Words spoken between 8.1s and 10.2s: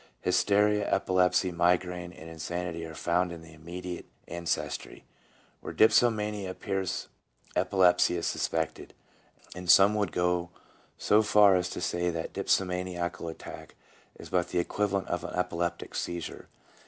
is suspected; and some would